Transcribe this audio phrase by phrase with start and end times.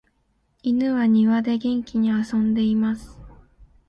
[0.63, 3.19] 犬は庭で元気に遊んでいます。